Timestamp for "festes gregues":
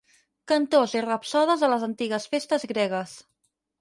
2.33-3.15